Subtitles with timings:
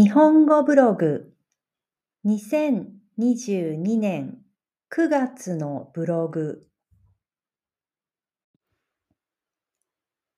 [0.00, 1.34] 日本語ブログ。
[2.24, 4.38] 2022年
[4.92, 6.68] 9月のブログ。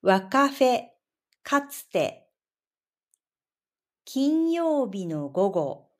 [0.00, 0.84] ワカフェ
[1.42, 2.30] かつて。
[4.06, 5.90] 金曜日の午後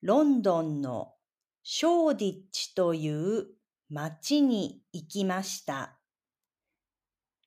[0.00, 1.12] ロンドンの
[1.62, 3.48] ショーディッチという
[3.90, 5.98] 町に行きました。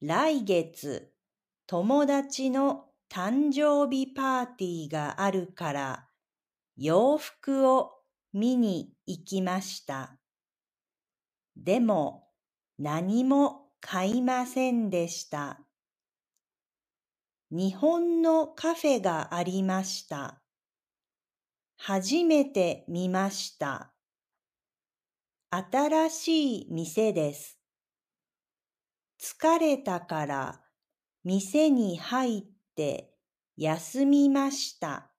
[0.03, 1.11] 来月
[1.65, 6.07] 友達の誕生日パーティーがあるから
[6.75, 7.91] 洋服を
[8.33, 10.17] 見に行きました。
[11.55, 12.27] でも
[12.77, 15.59] 何も買いませんでした。
[17.49, 20.41] 日本のカフェがありました。
[21.77, 23.93] 初めて見ました。
[25.49, 27.57] 新しい店です。
[29.19, 30.61] 疲れたから
[31.23, 32.56] 店に入って
[33.55, 35.11] 休みました。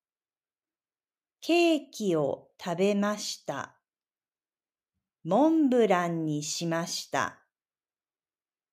[1.41, 3.77] ケーキを食べました。
[5.25, 7.41] モンブランにしました。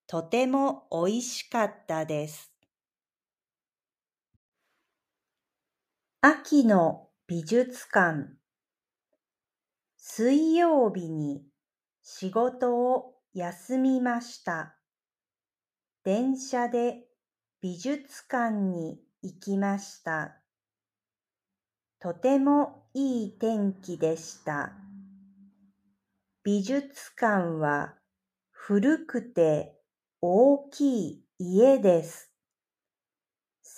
[0.08, 2.52] とてもおいしかったです。
[6.22, 8.36] 秋の美術館
[9.98, 11.44] 水曜日に
[12.04, 14.78] 仕事を休みました。
[16.04, 17.08] 電車で
[17.62, 20.42] 美術館に行きました。
[22.00, 24.74] とてもいい天気でした。
[26.44, 27.96] 美術館は
[28.52, 29.80] 古くて
[30.22, 32.32] 大きい家です。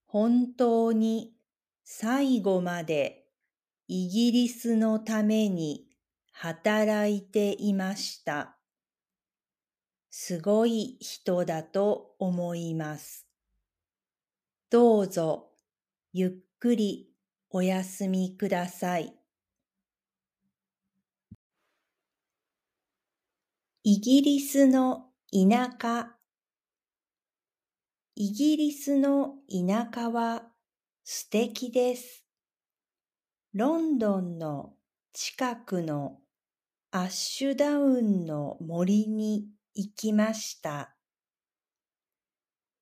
[0.04, 1.32] 本当に
[1.84, 3.24] 最後まで
[3.88, 5.86] イギリスのために
[6.32, 8.58] 働いていました。
[10.10, 13.26] すごい人だと思います。
[14.68, 15.48] どうぞ
[16.12, 17.08] ゆっくり
[17.48, 19.23] お休みください。
[23.86, 26.14] イギリスの田舎
[28.16, 30.44] イギリスの田舎は
[31.04, 32.24] 素敵です。
[33.52, 34.72] ロンドンの
[35.12, 36.16] 近くの
[36.92, 40.96] アッシュダウンの森に行きました。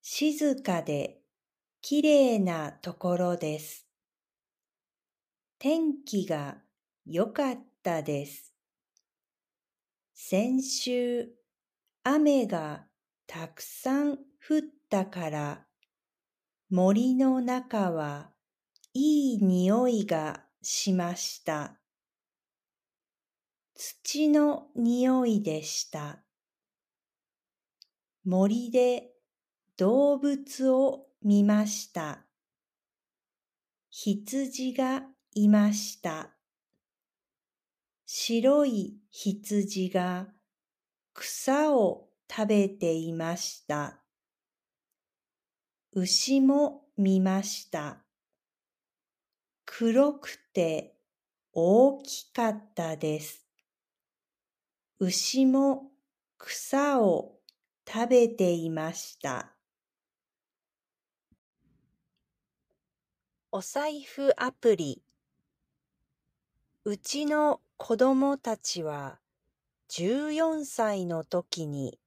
[0.01, 1.19] 静かで
[1.81, 3.85] きれいなところです。
[5.59, 6.59] 天気が
[7.05, 8.52] 良かったです。
[10.15, 11.29] 先週、
[12.03, 12.85] 雨が
[13.27, 15.65] たくさん降ったから
[16.69, 18.31] 森の中は
[18.93, 21.79] いい匂いがしました。
[23.75, 26.23] 土の匂いでした。
[28.23, 29.11] 森で
[29.77, 32.25] 動物を見ました。
[33.89, 35.03] 羊が
[35.33, 36.35] いました。
[38.15, 40.27] 白い羊が
[41.15, 44.03] 草を食べていました。
[45.93, 48.03] 牛も見ました。
[49.65, 50.95] 黒くて
[51.53, 53.47] 大きかったです。
[54.99, 55.89] 牛も
[56.37, 57.39] 草を
[57.91, 59.53] 食べていました。
[63.51, 65.01] お財布アプリ
[66.85, 69.19] うちの子供たちは
[69.89, 71.99] 14歳の時に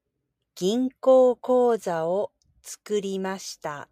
[0.55, 2.32] 銀行口座を
[2.62, 3.90] 作りました。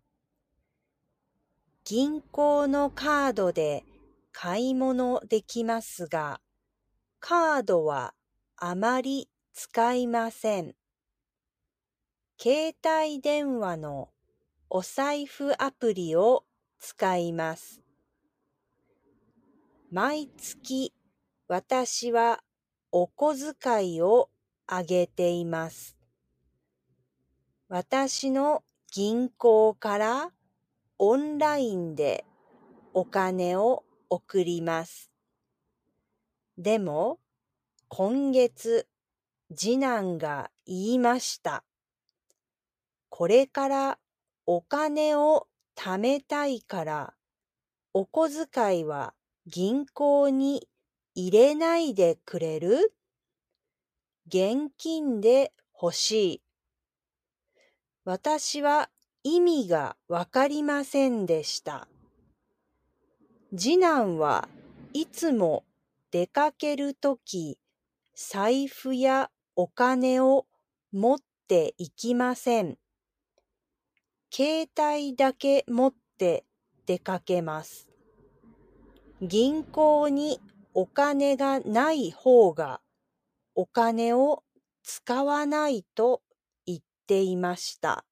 [1.84, 3.84] 銀行のカードで
[4.32, 6.40] 買い物できますが、
[7.20, 8.14] カードは
[8.56, 10.74] あまり使いません。
[12.40, 14.08] 携帯電話の
[14.70, 16.46] お財布アプリを
[16.78, 17.82] 使います。
[19.90, 20.94] 毎月
[21.46, 22.42] 私は
[22.90, 24.30] お小遣いを
[24.66, 25.96] あげています。
[27.68, 30.30] 私の銀行から
[30.98, 32.24] オンラインで
[32.94, 35.10] お金を送ります。
[36.56, 37.18] でも
[37.88, 38.86] 今月
[39.54, 41.62] 次男が言いました。
[43.10, 43.98] これから
[44.46, 47.14] お金を貯めたいから、
[47.92, 49.12] お小遣いは
[49.46, 50.68] 銀行に
[51.16, 52.92] 入れないでくれる？
[54.26, 56.42] 現金で欲しい。
[58.04, 58.90] 私は
[59.22, 61.86] 意味がわかりませんでした。
[63.56, 64.48] 次男は
[64.92, 65.64] いつも
[66.10, 67.58] 出かけるとき、
[68.16, 70.46] 財布やお金を
[70.92, 72.76] 持っていきません。
[74.32, 76.44] 携帯だけ持って
[76.86, 77.88] 出かけます。
[79.22, 80.40] 銀行に
[80.74, 82.80] お金がない方が
[83.54, 84.42] お金を
[84.82, 86.22] 使わないと
[86.66, 88.04] 言っていました。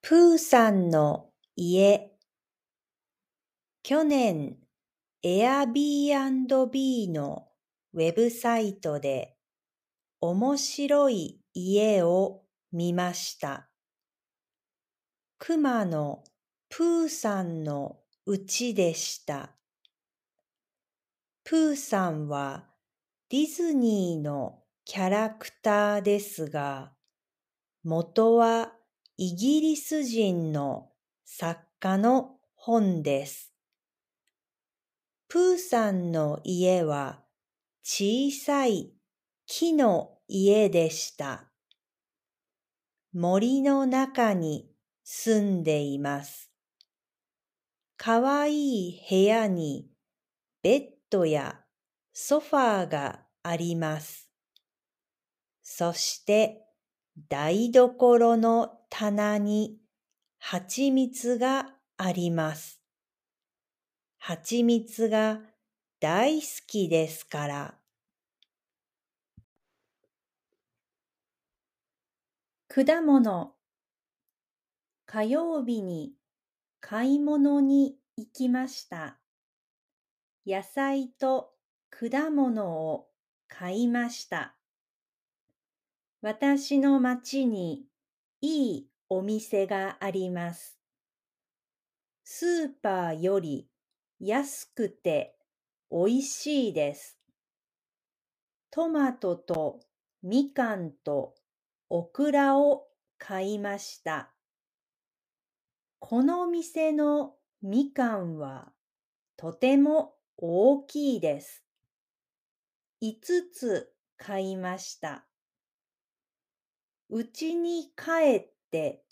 [0.00, 2.12] プーさんの家
[3.82, 4.56] 去年
[5.24, 7.48] Airbnb の
[7.94, 9.34] ウェブサイトで
[10.20, 13.68] 面白い家を見ました。
[15.38, 16.22] 熊の
[16.68, 17.98] プーさんの
[18.30, 19.56] 家でした。
[21.44, 22.66] プーさんは
[23.30, 26.92] ディズニーのキャラクターですが、
[27.84, 28.74] 元は
[29.16, 30.90] イギリス人の
[31.24, 33.54] 作家の本です。
[35.28, 37.22] プーさんの家は
[37.82, 38.92] 小さい
[39.46, 41.50] 木の家でした。
[43.14, 44.70] 森の中に
[45.02, 46.47] 住んでいます。
[47.98, 49.90] かわいい部屋に
[50.62, 51.58] ベッドや
[52.12, 54.30] ソファーがあります。
[55.64, 56.62] そして
[57.28, 59.80] 台所の棚に
[60.38, 62.80] 蜂蜜があります。
[64.18, 65.40] 蜂蜜が
[65.98, 67.74] 大好きですから。
[72.68, 73.54] 果物
[75.04, 76.17] 火曜日に
[76.80, 79.18] 買い物に行きました。
[80.46, 81.50] 野菜と
[81.90, 83.08] 果物を
[83.48, 84.54] 買いました。
[86.20, 87.84] 私の町に
[88.40, 90.78] いいお店があります。
[92.24, 93.68] スーパーより
[94.20, 95.36] 安くて
[95.90, 97.18] おいしいです。
[98.70, 99.80] トマトと
[100.22, 101.34] みかんと
[101.88, 102.86] オクラを
[103.18, 104.32] 買いました。
[106.00, 108.72] この店のみかんは
[109.36, 111.64] とても大きいです。
[113.00, 115.26] 五つ買いました。
[117.10, 119.04] うちに帰って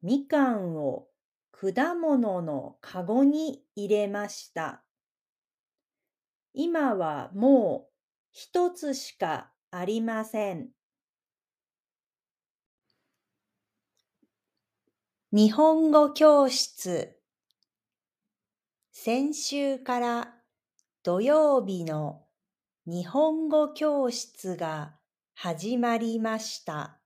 [0.00, 1.08] みかんを
[1.52, 4.84] 果物のかごに入れました。
[6.54, 7.92] 今はもう
[8.32, 10.70] 一つしかありません。
[15.34, 17.16] 日本語教室
[18.90, 20.34] 先週から
[21.02, 22.26] 土曜日の
[22.84, 24.92] 日本語教室が
[25.32, 26.98] 始まりました。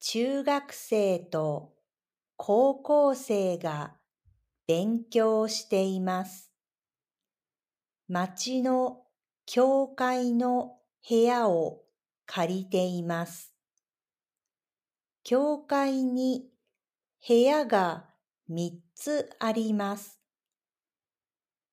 [0.00, 1.72] 中学生と
[2.36, 3.94] 高校生が
[4.66, 6.52] 勉強しています。
[8.06, 8.98] 町の
[9.46, 10.74] 教会の
[11.08, 11.80] 部屋を
[12.26, 13.54] 借りています。
[15.24, 16.50] 教会に
[17.28, 18.04] 部屋が
[18.48, 20.20] 三つあります。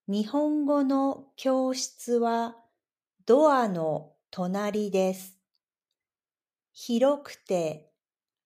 [0.08, 2.56] 日本語の教室は
[3.28, 5.38] ドアの隣です。
[6.72, 7.92] 広くて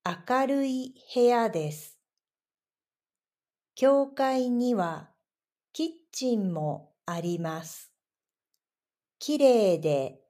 [0.04, 1.98] 明るい部屋です。
[3.74, 5.08] 教会には
[5.72, 7.90] キッチンもあります。
[9.18, 10.20] きれいで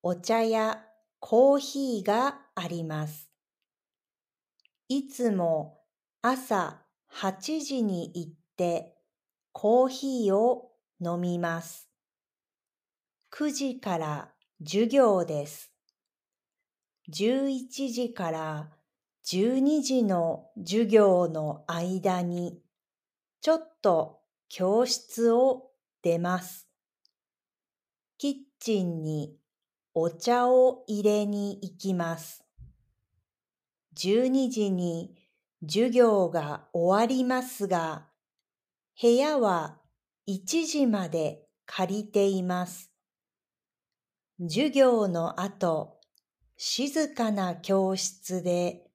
[0.00, 0.84] お茶や
[1.18, 3.28] コーヒーがあります。
[4.88, 5.79] いつも
[6.22, 6.76] 朝
[7.14, 8.94] 8時に行って
[9.52, 11.88] コーヒーを飲みます。
[13.32, 14.28] 9時から
[14.62, 15.72] 授業です。
[17.10, 18.68] 11時から
[19.24, 22.60] 12時の授業の間に
[23.40, 24.18] ちょっと
[24.50, 25.70] 教室を
[26.02, 26.68] 出ます。
[28.18, 29.38] キッチンに
[29.94, 32.44] お茶を入れに行きます。
[33.96, 35.16] 12時に
[35.62, 38.08] 授業が終わりますが、
[39.00, 39.78] 部屋は
[40.28, 42.90] 1時まで借りています。
[44.40, 46.00] 授業の後、
[46.56, 48.90] 静かな教室で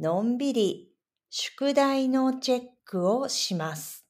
[0.00, 0.92] のんびり
[1.30, 4.06] 宿題のチェックをします。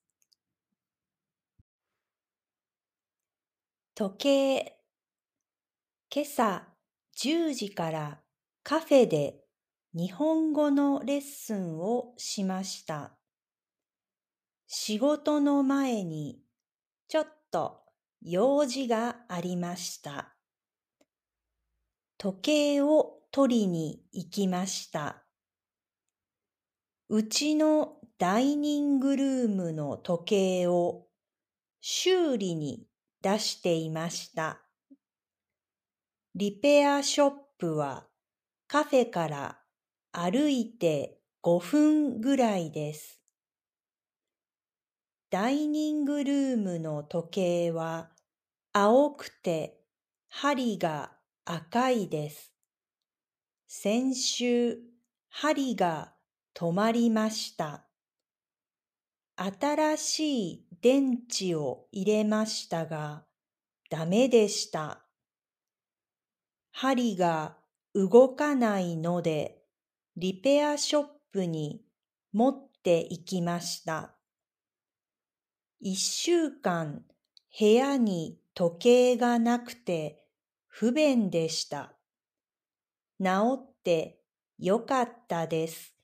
[3.95, 4.77] 時計
[6.15, 6.63] 今朝
[7.17, 8.21] 10時から
[8.63, 9.46] カフェで
[9.99, 13.17] 日本語のレッスンをしました。
[14.67, 16.43] 仕事の前に
[17.09, 17.81] ちょっと
[18.21, 20.35] 用事がありました。
[22.19, 25.25] 時計を取りに行きました。
[27.09, 31.07] うちのダイニングルームの時計を
[31.81, 32.87] 修理に
[33.23, 34.61] 出していました。
[36.35, 38.05] リペアショップは
[38.69, 39.59] カフェから
[40.19, 43.21] 歩いて5分ぐらいです。
[45.29, 47.29] ダイニングルームの時
[47.69, 48.09] 計は
[48.73, 49.79] 青くて
[50.31, 51.13] 針が
[51.45, 52.51] 赤いです。
[53.69, 54.79] 先週
[55.29, 56.15] 針が
[56.55, 57.85] 止まりました。
[59.37, 63.25] 新しい電池を入れましたが
[63.91, 65.03] ダメでした。
[66.73, 67.59] 針が
[67.95, 69.56] 動かないので、
[70.19, 71.83] リペアショップに
[72.33, 74.15] 持って行きました。
[75.79, 77.05] 一週間
[77.59, 80.25] 部屋に時計がなくて
[80.69, 81.93] 不便でした。
[83.23, 84.23] 治って
[84.59, 85.96] よかったです。